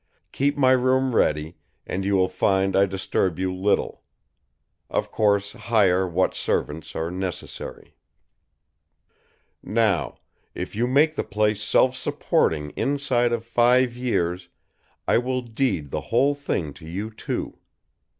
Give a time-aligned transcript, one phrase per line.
[0.31, 4.01] Keep my room ready, and you will find I disturb you little.
[4.89, 7.95] Of course, hire what servants are necessary.
[9.61, 10.17] "Now,
[10.55, 14.49] if you make the place self supporting inside of five years,
[15.07, 17.59] I will deed the whole thing to you two.